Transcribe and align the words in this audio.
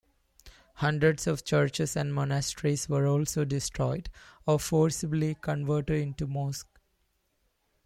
Hundreds 0.77 1.27
of 1.27 1.45
churches 1.45 1.95
and 1.95 2.11
monasteries 2.11 2.89
were 2.89 3.05
also 3.05 3.45
destroyed 3.45 4.09
or 4.47 4.57
forcibly 4.57 5.35
converted 5.43 6.01
into 6.01 6.25
mosques. 6.25 6.79